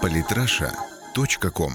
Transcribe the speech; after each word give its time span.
Политраша.ком 0.00 1.72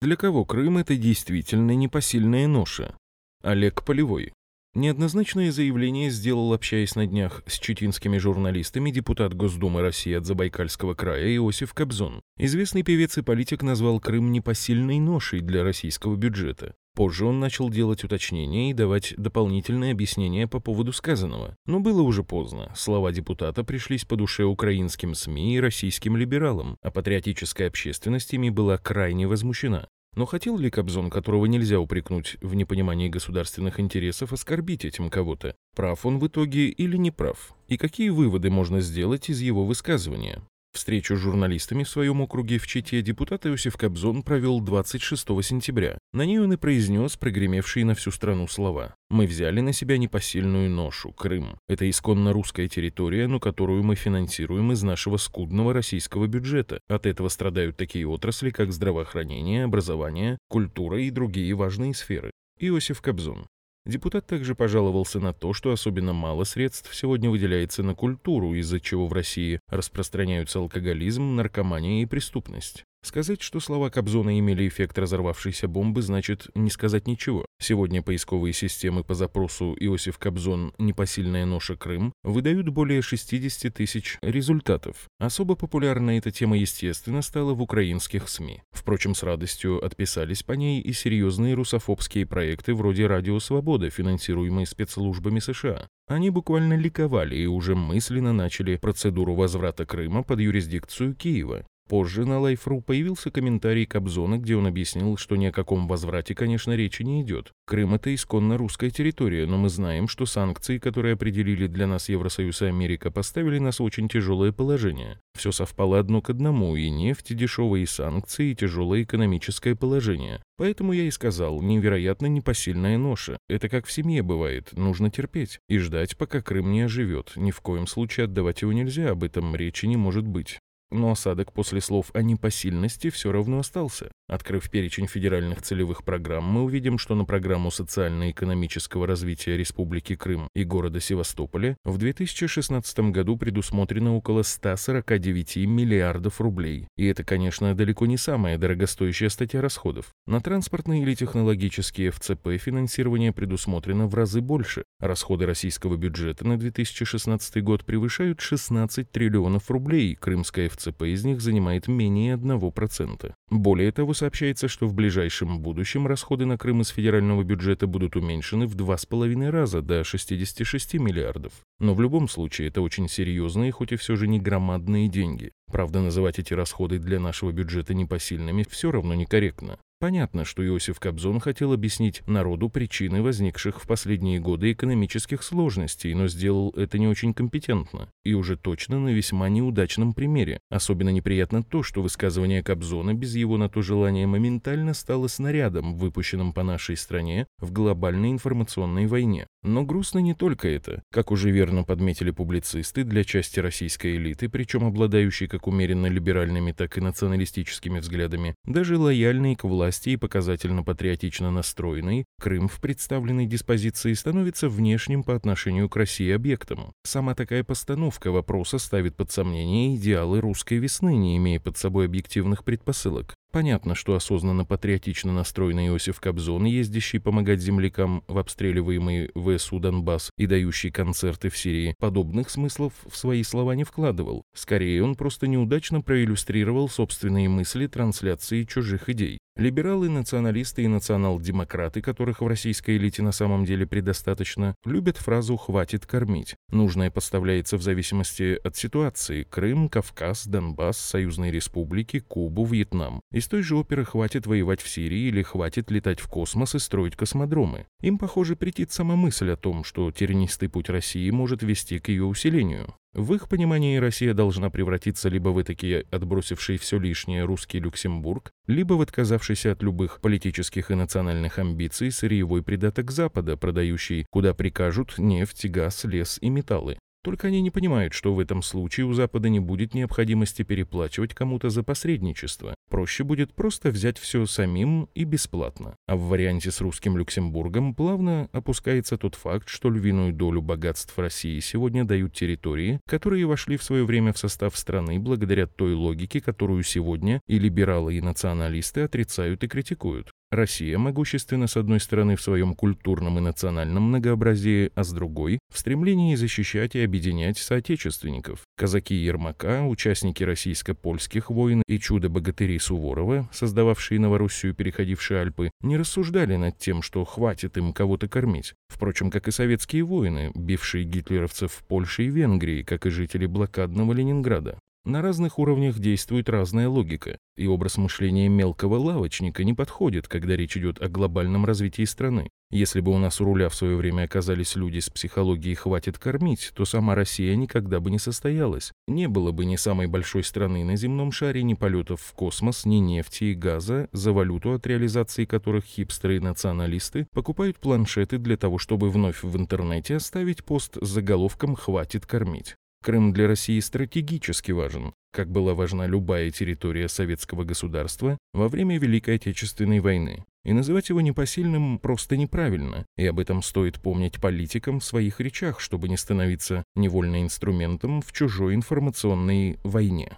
Для 0.00 0.16
кого 0.16 0.44
Крым– 0.44 0.78
это 0.78 0.96
действительно 0.96 1.72
непосильная 1.72 2.46
ноша? 2.46 2.96
Олег 3.42 3.84
Полевой. 3.84 4.32
Неоднозначное 4.74 5.50
заявление 5.50 6.10
сделал, 6.10 6.52
общаясь 6.52 6.94
на 6.94 7.04
днях 7.04 7.42
с 7.46 7.58
читинскими 7.58 8.18
журналистами, 8.18 8.92
депутат 8.92 9.34
Госдумы 9.34 9.80
России 9.80 10.12
от 10.14 10.26
Забайкальского 10.26 10.94
края 10.94 11.34
Иосиф 11.34 11.74
Кобзон. 11.74 12.20
Известный 12.38 12.84
певец 12.84 13.18
и 13.18 13.22
политик 13.22 13.64
назвал 13.64 13.98
Крым 13.98 14.30
непосильной 14.30 15.00
ношей 15.00 15.40
для 15.40 15.64
российского 15.64 16.14
бюджета. 16.14 16.74
Позже 16.94 17.24
он 17.24 17.40
начал 17.40 17.68
делать 17.68 18.04
уточнения 18.04 18.70
и 18.70 18.74
давать 18.74 19.14
дополнительные 19.16 19.90
объяснения 19.90 20.46
по 20.46 20.60
поводу 20.60 20.92
сказанного. 20.92 21.56
Но 21.66 21.80
было 21.80 22.02
уже 22.02 22.22
поздно. 22.22 22.72
Слова 22.76 23.10
депутата 23.10 23.64
пришлись 23.64 24.04
по 24.04 24.14
душе 24.14 24.44
украинским 24.44 25.16
СМИ 25.16 25.56
и 25.56 25.60
российским 25.60 26.16
либералам, 26.16 26.76
а 26.80 26.92
патриотическая 26.92 27.66
общественность 27.66 28.32
ими 28.34 28.50
была 28.50 28.78
крайне 28.78 29.26
возмущена. 29.26 29.88
Но 30.16 30.26
хотел 30.26 30.58
ли 30.58 30.70
Кобзон, 30.70 31.08
которого 31.08 31.46
нельзя 31.46 31.78
упрекнуть 31.78 32.36
в 32.40 32.54
непонимании 32.54 33.08
государственных 33.08 33.78
интересов, 33.78 34.32
оскорбить 34.32 34.84
этим 34.84 35.08
кого-то? 35.08 35.54
Прав 35.74 36.04
он 36.04 36.18
в 36.18 36.26
итоге 36.26 36.68
или 36.68 36.96
не 36.96 37.10
прав? 37.10 37.54
И 37.68 37.76
какие 37.76 38.10
выводы 38.10 38.50
можно 38.50 38.80
сделать 38.80 39.30
из 39.30 39.40
его 39.40 39.64
высказывания? 39.64 40.42
Встречу 40.72 41.16
с 41.16 41.18
журналистами 41.18 41.82
в 41.82 41.88
своем 41.88 42.20
округе 42.20 42.58
в 42.58 42.66
Чите 42.66 43.02
депутат 43.02 43.44
Иосиф 43.44 43.76
Кобзон 43.76 44.22
провел 44.22 44.60
26 44.60 45.26
сентября. 45.42 45.98
На 46.12 46.24
ней 46.24 46.38
он 46.38 46.52
и 46.52 46.56
произнес 46.56 47.16
прогремевшие 47.16 47.84
на 47.84 47.94
всю 47.96 48.12
страну 48.12 48.46
слова. 48.46 48.94
«Мы 49.08 49.26
взяли 49.26 49.60
на 49.60 49.72
себя 49.72 49.98
непосильную 49.98 50.70
ношу, 50.70 51.12
Крым. 51.12 51.58
Это 51.68 51.90
исконно 51.90 52.32
русская 52.32 52.68
территория, 52.68 53.26
но 53.26 53.40
которую 53.40 53.82
мы 53.82 53.96
финансируем 53.96 54.70
из 54.70 54.84
нашего 54.84 55.16
скудного 55.16 55.72
российского 55.72 56.28
бюджета. 56.28 56.78
От 56.88 57.04
этого 57.04 57.28
страдают 57.28 57.76
такие 57.76 58.06
отрасли, 58.06 58.50
как 58.50 58.72
здравоохранение, 58.72 59.64
образование, 59.64 60.38
культура 60.48 61.00
и 61.00 61.10
другие 61.10 61.52
важные 61.54 61.94
сферы». 61.94 62.30
Иосиф 62.60 63.00
Кобзон. 63.00 63.46
Депутат 63.86 64.26
также 64.26 64.54
пожаловался 64.54 65.20
на 65.20 65.32
то, 65.32 65.54
что 65.54 65.72
особенно 65.72 66.12
мало 66.12 66.44
средств 66.44 66.94
сегодня 66.94 67.30
выделяется 67.30 67.82
на 67.82 67.94
культуру, 67.94 68.54
из-за 68.54 68.78
чего 68.78 69.06
в 69.06 69.12
России 69.12 69.60
распространяются 69.68 70.58
алкоголизм, 70.58 71.34
наркомания 71.34 72.02
и 72.02 72.06
преступность. 72.06 72.84
Сказать, 73.02 73.40
что 73.40 73.60
слова 73.60 73.88
Кобзона 73.88 74.38
имели 74.38 74.68
эффект 74.68 74.98
разорвавшейся 74.98 75.68
бомбы, 75.68 76.02
значит 76.02 76.48
не 76.54 76.70
сказать 76.70 77.06
ничего. 77.06 77.46
Сегодня 77.58 78.02
поисковые 78.02 78.52
системы 78.52 79.04
по 79.04 79.14
запросу 79.14 79.74
Иосиф 79.80 80.18
Кобзон 80.18 80.74
«Непосильная 80.78 81.46
ноша 81.46 81.76
Крым» 81.76 82.12
выдают 82.22 82.68
более 82.68 83.00
60 83.00 83.72
тысяч 83.72 84.18
результатов. 84.20 85.08
Особо 85.18 85.56
популярна 85.56 86.18
эта 86.18 86.30
тема, 86.30 86.58
естественно, 86.58 87.22
стала 87.22 87.54
в 87.54 87.62
украинских 87.62 88.28
СМИ. 88.28 88.62
Впрочем, 88.70 89.14
с 89.14 89.22
радостью 89.22 89.82
отписались 89.84 90.42
по 90.42 90.52
ней 90.52 90.82
и 90.82 90.92
серьезные 90.92 91.54
русофобские 91.54 92.26
проекты 92.26 92.74
вроде 92.74 93.06
«Радио 93.06 93.40
Свобода», 93.40 93.88
финансируемые 93.88 94.66
спецслужбами 94.66 95.40
США. 95.40 95.88
Они 96.06 96.28
буквально 96.28 96.74
ликовали 96.74 97.36
и 97.36 97.46
уже 97.46 97.74
мысленно 97.74 98.32
начали 98.32 98.76
процедуру 98.76 99.34
возврата 99.34 99.86
Крыма 99.86 100.22
под 100.22 100.40
юрисдикцию 100.40 101.14
Киева. 101.14 101.64
Позже 101.90 102.24
на 102.24 102.34
Life.ru 102.34 102.82
появился 102.82 103.32
комментарий 103.32 103.84
Кобзона, 103.84 104.38
где 104.38 104.54
он 104.54 104.68
объяснил, 104.68 105.16
что 105.16 105.34
ни 105.34 105.46
о 105.46 105.52
каком 105.52 105.88
возврате, 105.88 106.36
конечно, 106.36 106.76
речи 106.76 107.02
не 107.02 107.20
идет. 107.20 107.52
Крым— 107.66 107.94
это 107.96 108.14
исконно 108.14 108.56
русская 108.56 108.90
территория, 108.90 109.44
но 109.44 109.58
мы 109.58 109.70
знаем, 109.70 110.06
что 110.06 110.24
санкции, 110.24 110.78
которые 110.78 111.14
определили 111.14 111.66
для 111.66 111.88
нас 111.88 112.08
Евросоюз 112.08 112.62
и 112.62 112.66
Америка, 112.66 113.10
поставили 113.10 113.58
нас 113.58 113.80
в 113.80 113.82
очень 113.82 114.08
тяжелое 114.08 114.52
положение. 114.52 115.18
Все 115.36 115.50
совпало 115.50 115.98
одно 115.98 116.22
к 116.22 116.30
одному, 116.30 116.76
и 116.76 116.88
нефть, 116.90 117.32
и 117.32 117.34
дешевые 117.34 117.88
санкции, 117.88 118.52
и 118.52 118.54
тяжелое 118.54 119.02
экономическое 119.02 119.74
положение. 119.74 120.40
Поэтому 120.58 120.92
я 120.92 121.02
и 121.02 121.10
сказал, 121.10 121.60
невероятно 121.60 122.26
непосильная 122.26 122.98
ноша. 122.98 123.36
Это 123.48 123.68
как 123.68 123.86
в 123.86 123.90
семье 123.90 124.22
бывает, 124.22 124.72
нужно 124.74 125.10
терпеть 125.10 125.58
и 125.68 125.78
ждать, 125.78 126.16
пока 126.16 126.40
Крым 126.40 126.70
не 126.70 126.82
оживет. 126.82 127.32
Ни 127.34 127.50
в 127.50 127.60
коем 127.60 127.88
случае 127.88 128.26
отдавать 128.26 128.62
его 128.62 128.72
нельзя, 128.72 129.10
об 129.10 129.24
этом 129.24 129.56
речи 129.56 129.86
не 129.86 129.96
может 129.96 130.24
быть. 130.24 130.60
Но 130.90 131.12
осадок 131.12 131.52
после 131.52 131.80
слов 131.80 132.10
о 132.14 132.22
непосильности 132.22 133.10
все 133.10 133.32
равно 133.32 133.60
остался. 133.60 134.10
Открыв 134.30 134.70
перечень 134.70 135.08
федеральных 135.08 135.60
целевых 135.60 136.04
программ, 136.04 136.44
мы 136.44 136.62
увидим, 136.62 136.98
что 136.98 137.16
на 137.16 137.24
программу 137.24 137.72
социально-экономического 137.72 139.04
развития 139.04 139.56
Республики 139.56 140.14
Крым 140.14 140.48
и 140.54 140.62
города 140.62 141.00
Севастополя 141.00 141.76
в 141.82 141.98
2016 141.98 143.10
году 143.10 143.36
предусмотрено 143.36 144.14
около 144.14 144.44
149 144.44 145.56
миллиардов 145.66 146.40
рублей. 146.40 146.86
И 146.96 147.06
это, 147.06 147.24
конечно, 147.24 147.74
далеко 147.74 148.06
не 148.06 148.16
самая 148.16 148.56
дорогостоящая 148.56 149.30
статья 149.30 149.60
расходов. 149.60 150.14
На 150.28 150.40
транспортные 150.40 151.02
или 151.02 151.16
технологические 151.16 152.12
ФЦП 152.12 152.50
финансирование 152.56 153.32
предусмотрено 153.32 154.06
в 154.06 154.14
разы 154.14 154.40
больше. 154.40 154.84
Расходы 155.00 155.44
российского 155.44 155.96
бюджета 155.96 156.46
на 156.46 156.56
2016 156.56 157.64
год 157.64 157.84
превышают 157.84 158.40
16 158.40 159.10
триллионов 159.10 159.68
рублей, 159.72 160.14
крымская 160.14 160.68
ФЦП 160.68 161.02
из 161.06 161.24
них 161.24 161.40
занимает 161.40 161.88
менее 161.88 162.36
1%. 162.36 163.32
Более 163.50 163.90
того, 163.90 164.14
сообщается, 164.20 164.68
что 164.68 164.86
в 164.86 164.94
ближайшем 164.94 165.60
будущем 165.60 166.06
расходы 166.06 166.44
на 166.44 166.58
Крым 166.58 166.82
из 166.82 166.88
федерального 166.88 167.42
бюджета 167.42 167.86
будут 167.86 168.16
уменьшены 168.16 168.66
в 168.66 168.76
2,5 168.76 169.50
раза 169.50 169.80
до 169.80 170.04
66 170.04 170.94
миллиардов. 170.94 171.52
Но 171.78 171.94
в 171.94 172.00
любом 172.02 172.28
случае 172.28 172.68
это 172.68 172.82
очень 172.82 173.08
серьезные, 173.08 173.72
хоть 173.72 173.92
и 173.92 173.96
все 173.96 174.16
же 174.16 174.28
не 174.28 174.38
громадные 174.38 175.08
деньги. 175.08 175.52
Правда, 175.72 176.00
называть 176.00 176.38
эти 176.38 176.52
расходы 176.52 176.98
для 176.98 177.18
нашего 177.18 177.50
бюджета 177.50 177.94
непосильными 177.94 178.66
все 178.68 178.90
равно 178.90 179.14
некорректно. 179.14 179.78
Понятно, 180.00 180.46
что 180.46 180.66
Иосиф 180.66 180.98
Кобзон 180.98 181.40
хотел 181.40 181.74
объяснить 181.74 182.26
народу 182.26 182.70
причины 182.70 183.20
возникших 183.20 183.82
в 183.82 183.86
последние 183.86 184.40
годы 184.40 184.72
экономических 184.72 185.42
сложностей, 185.42 186.14
но 186.14 186.26
сделал 186.26 186.70
это 186.74 186.98
не 186.98 187.06
очень 187.06 187.34
компетентно 187.34 188.08
и 188.24 188.32
уже 188.32 188.56
точно 188.56 188.98
на 188.98 189.10
весьма 189.10 189.50
неудачном 189.50 190.14
примере. 190.14 190.58
Особенно 190.70 191.10
неприятно 191.10 191.62
то, 191.62 191.82
что 191.82 192.00
высказывание 192.00 192.62
Кобзона 192.62 193.12
без 193.12 193.34
его 193.34 193.58
на 193.58 193.68
то 193.68 193.82
желания 193.82 194.26
моментально 194.26 194.94
стало 194.94 195.26
снарядом, 195.26 195.94
выпущенным 195.94 196.54
по 196.54 196.62
нашей 196.62 196.96
стране 196.96 197.46
в 197.58 197.70
глобальной 197.70 198.30
информационной 198.30 199.06
войне. 199.06 199.46
Но 199.62 199.84
грустно 199.84 200.20
не 200.20 200.34
только 200.34 200.68
это. 200.68 201.02
Как 201.12 201.30
уже 201.30 201.50
верно 201.50 201.84
подметили 201.84 202.30
публицисты, 202.30 203.04
для 203.04 203.24
части 203.24 203.60
российской 203.60 204.16
элиты, 204.16 204.48
причем 204.48 204.84
обладающей 204.84 205.46
как 205.46 205.66
умеренно 205.66 206.06
либеральными, 206.06 206.72
так 206.72 206.96
и 206.96 207.00
националистическими 207.00 207.98
взглядами, 207.98 208.54
даже 208.64 208.96
лояльной 208.96 209.56
к 209.56 209.64
власти 209.64 210.10
и 210.10 210.16
показательно 210.16 210.82
патриотично 210.82 211.50
настроенный, 211.50 212.24
Крым 212.40 212.68
в 212.68 212.80
представленной 212.80 213.44
диспозиции 213.44 214.14
становится 214.14 214.70
внешним 214.70 215.22
по 215.22 215.36
отношению 215.36 215.90
к 215.90 215.96
России 215.96 216.30
объектом. 216.30 216.92
Сама 217.04 217.34
такая 217.34 217.64
постановка 217.64 218.30
вопроса 218.30 218.78
ставит 218.78 219.14
под 219.14 219.30
сомнение 219.30 219.94
идеалы 219.96 220.40
русской 220.40 220.78
весны, 220.78 221.16
не 221.16 221.36
имея 221.36 221.60
под 221.60 221.76
собой 221.76 222.06
объективных 222.06 222.64
предпосылок. 222.64 223.34
Понятно, 223.52 223.96
что 223.96 224.14
осознанно 224.14 224.64
патриотично 224.64 225.32
настроенный 225.32 225.88
Иосиф 225.88 226.20
Кобзон, 226.20 226.66
ездящий 226.66 227.18
помогать 227.18 227.60
землякам 227.60 228.22
в 228.28 228.38
обстреливаемый 228.38 229.30
ВСУ 229.34 229.80
Донбасс 229.80 230.30
и 230.38 230.46
дающий 230.46 230.92
концерты 230.92 231.48
в 231.48 231.58
Сирии, 231.58 231.96
подобных 231.98 232.48
смыслов 232.48 232.92
в 233.08 233.16
свои 233.16 233.42
слова 233.42 233.74
не 233.74 233.82
вкладывал. 233.82 234.44
Скорее, 234.54 235.02
он 235.02 235.16
просто 235.16 235.48
неудачно 235.48 236.00
проиллюстрировал 236.00 236.88
собственные 236.88 237.48
мысли 237.48 237.88
трансляции 237.88 238.62
чужих 238.62 239.08
идей. 239.08 239.38
Либералы, 239.60 240.08
националисты 240.08 240.84
и 240.84 240.88
национал-демократы, 240.88 242.00
которых 242.00 242.40
в 242.40 242.46
российской 242.46 242.96
элите 242.96 243.22
на 243.22 243.30
самом 243.30 243.66
деле 243.66 243.86
предостаточно, 243.86 244.74
любят 244.86 245.18
фразу 245.18 245.58
«хватит 245.58 246.06
кормить». 246.06 246.56
Нужное 246.72 247.10
подставляется 247.10 247.76
в 247.76 247.82
зависимости 247.82 248.58
от 248.64 248.76
ситуации– 248.76 249.42
Крым, 249.50 249.90
Кавказ, 249.90 250.46
Донбасс, 250.46 250.96
Союзные 250.96 251.52
республики, 251.52 252.20
Кубу, 252.20 252.64
Вьетнам. 252.64 253.20
Из 253.32 253.48
той 253.48 253.60
же 253.60 253.76
оперы 253.76 254.06
хватит 254.06 254.46
воевать 254.46 254.80
в 254.80 254.88
Сирии 254.88 255.28
или 255.28 255.42
хватит 255.42 255.90
летать 255.90 256.20
в 256.20 256.28
космос 256.28 256.74
и 256.74 256.78
строить 256.78 257.14
космодромы. 257.14 257.86
Им, 258.00 258.16
похоже, 258.16 258.56
претит 258.56 258.92
сама 258.92 259.14
мысль 259.14 259.50
о 259.50 259.58
том, 259.58 259.84
что 259.84 260.10
тернистый 260.10 260.70
путь 260.70 260.88
России 260.88 261.28
может 261.28 261.62
вести 261.62 261.98
к 261.98 262.08
ее 262.08 262.24
усилению. 262.24 262.94
В 263.12 263.34
их 263.34 263.48
понимании 263.48 263.96
Россия 263.96 264.34
должна 264.34 264.70
превратиться 264.70 265.28
либо 265.28 265.48
в 265.48 265.60
этакий 265.60 266.02
отбросивший 266.12 266.76
все 266.76 266.96
лишнее 266.96 267.44
русский 267.44 267.80
Люксембург, 267.80 268.52
либо 268.68 268.94
в 268.94 269.00
отказавшийся 269.00 269.72
от 269.72 269.82
любых 269.82 270.20
политических 270.20 270.92
и 270.92 270.94
национальных 270.94 271.58
амбиций 271.58 272.12
сырьевой 272.12 272.62
придаток 272.62 273.10
Запада, 273.10 273.56
продающий, 273.56 274.26
куда 274.30 274.54
прикажут, 274.54 275.18
нефть, 275.18 275.66
газ, 275.66 276.04
лес 276.04 276.38
и 276.40 276.50
металлы. 276.50 276.98
Только 277.22 277.48
они 277.48 277.60
не 277.60 277.70
понимают, 277.70 278.14
что 278.14 278.32
в 278.32 278.38
этом 278.38 278.62
случае 278.62 279.06
у 279.06 279.12
Запада 279.12 279.48
не 279.48 279.60
будет 279.60 279.92
необходимости 279.92 280.62
переплачивать 280.62 281.34
кому-то 281.34 281.68
за 281.68 281.82
посредничество. 281.82 282.74
Проще 282.90 283.22
будет 283.22 283.54
просто 283.54 283.90
взять 283.90 284.18
все 284.18 284.44
самим 284.46 285.08
и 285.14 285.22
бесплатно. 285.22 285.94
А 286.08 286.16
в 286.16 286.22
варианте 286.22 286.72
с 286.72 286.80
русским 286.80 287.16
Люксембургом 287.16 287.94
плавно 287.94 288.48
опускается 288.52 289.16
тот 289.16 289.36
факт, 289.36 289.68
что 289.68 289.90
львиную 289.90 290.32
долю 290.32 290.60
богатств 290.60 291.16
России 291.16 291.60
сегодня 291.60 292.04
дают 292.04 292.34
территории, 292.34 292.98
которые 293.06 293.46
вошли 293.46 293.76
в 293.76 293.84
свое 293.84 294.04
время 294.04 294.32
в 294.32 294.38
состав 294.38 294.76
страны 294.76 295.20
благодаря 295.20 295.68
той 295.68 295.94
логике, 295.94 296.40
которую 296.40 296.82
сегодня 296.82 297.40
и 297.46 297.60
либералы, 297.60 298.16
и 298.16 298.20
националисты 298.20 299.02
отрицают 299.02 299.62
и 299.62 299.68
критикуют. 299.68 300.32
Россия 300.50 300.98
могущественна 300.98 301.68
с 301.68 301.76
одной 301.76 302.00
стороны 302.00 302.34
в 302.34 302.42
своем 302.42 302.74
культурном 302.74 303.38
и 303.38 303.40
национальном 303.40 304.04
многообразии, 304.04 304.90
а 304.96 305.04
с 305.04 305.12
другой– 305.12 305.60
в 305.72 305.78
стремлении 305.78 306.34
защищать 306.34 306.96
и 306.96 307.04
объединять 307.04 307.56
соотечественников. 307.56 308.62
Казаки 308.76 309.14
Ермака, 309.14 309.84
участники 309.84 310.42
российско-польских 310.42 311.50
войн 311.50 311.84
и 311.86 312.00
чудо-богатыри 312.00 312.80
Суворова, 312.80 313.48
создававшие 313.52 314.18
Новороссию, 314.18 314.74
переходившие 314.74 315.40
Альпы, 315.40 315.70
не 315.82 315.96
рассуждали 315.96 316.56
над 316.56 316.76
тем, 316.78 317.02
что 317.02 317.24
хватит 317.24 317.76
им 317.76 317.92
кого-то 317.92 318.26
кормить. 318.26 318.74
Впрочем, 318.88 319.30
как 319.30 319.46
и 319.46 319.52
советские 319.52 320.02
воины, 320.02 320.50
бившие 320.56 321.04
гитлеровцев 321.04 321.70
в 321.70 321.84
Польше 321.84 322.24
и 322.24 322.28
Венгрии, 322.28 322.82
как 322.82 323.06
и 323.06 323.10
жители 323.10 323.46
блокадного 323.46 324.12
Ленинграда. 324.12 324.80
На 325.06 325.22
разных 325.22 325.58
уровнях 325.58 325.98
действует 325.98 326.50
разная 326.50 326.86
логика, 326.86 327.38
и 327.56 327.66
образ 327.66 327.96
мышления 327.96 328.48
мелкого 328.48 328.96
лавочника 328.96 329.64
не 329.64 329.72
подходит, 329.72 330.28
когда 330.28 330.56
речь 330.56 330.76
идет 330.76 331.00
о 331.00 331.08
глобальном 331.08 331.64
развитии 331.64 332.04
страны. 332.04 332.50
Если 332.70 333.00
бы 333.00 333.10
у 333.10 333.16
нас 333.16 333.40
у 333.40 333.46
руля 333.46 333.70
в 333.70 333.74
свое 333.74 333.96
время 333.96 334.24
оказались 334.24 334.76
люди 334.76 334.98
с 334.98 335.08
психологией 335.08 335.74
«хватит 335.74 336.18
кормить», 336.18 336.70
то 336.74 336.84
сама 336.84 337.14
Россия 337.14 337.56
никогда 337.56 337.98
бы 337.98 338.10
не 338.10 338.18
состоялась. 338.18 338.92
Не 339.08 339.26
было 339.26 339.52
бы 339.52 339.64
ни 339.64 339.76
самой 339.76 340.06
большой 340.06 340.44
страны 340.44 340.84
на 340.84 340.96
земном 340.96 341.32
шаре, 341.32 341.62
ни 341.62 341.72
полетов 341.72 342.20
в 342.20 342.34
космос, 342.34 342.84
ни 342.84 342.96
нефти 342.96 343.44
и 343.44 343.54
газа, 343.54 344.10
за 344.12 344.32
валюту 344.32 344.74
от 344.74 344.86
реализации 344.86 345.46
которых 345.46 345.86
хипстеры 345.86 346.36
и 346.36 346.40
националисты 346.40 347.26
покупают 347.32 347.78
планшеты 347.78 348.36
для 348.36 348.58
того, 348.58 348.76
чтобы 348.76 349.08
вновь 349.08 349.42
в 349.42 349.56
интернете 349.56 350.16
оставить 350.16 350.62
пост 350.62 350.98
с 351.00 351.08
заголовком 351.08 351.74
«Хватит 351.74 352.26
кормить». 352.26 352.76
Крым 353.02 353.32
для 353.32 353.48
России 353.48 353.80
стратегически 353.80 354.72
важен, 354.72 355.14
как 355.32 355.50
была 355.50 355.74
важна 355.74 356.06
любая 356.06 356.50
территория 356.50 357.08
советского 357.08 357.64
государства 357.64 358.36
во 358.52 358.68
время 358.68 358.98
Великой 358.98 359.36
Отечественной 359.36 360.00
войны. 360.00 360.44
И 360.64 360.74
называть 360.74 361.08
его 361.08 361.22
непосильным 361.22 361.98
просто 361.98 362.36
неправильно, 362.36 363.06
и 363.16 363.24
об 363.26 363.40
этом 363.40 363.62
стоит 363.62 364.00
помнить 364.02 364.38
политикам 364.38 365.00
в 365.00 365.04
своих 365.04 365.40
речах, 365.40 365.80
чтобы 365.80 366.10
не 366.10 366.18
становиться 366.18 366.84
невольно 366.94 367.42
инструментом 367.42 368.20
в 368.20 368.32
чужой 368.32 368.74
информационной 368.74 369.78
войне. 369.82 370.36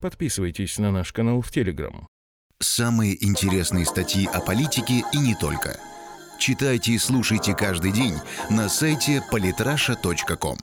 Подписывайтесь 0.00 0.78
на 0.78 0.90
наш 0.90 1.12
канал 1.12 1.40
в 1.42 1.52
Телеграм. 1.52 2.08
Самые 2.58 3.24
интересные 3.24 3.84
статьи 3.84 4.26
о 4.26 4.40
политике 4.40 5.04
и 5.12 5.18
не 5.18 5.36
только. 5.36 5.78
Читайте 6.40 6.92
и 6.92 6.98
слушайте 6.98 7.54
каждый 7.54 7.92
день 7.92 8.14
на 8.50 8.68
сайте 8.68 9.22
polytrasha.com. 9.30 10.58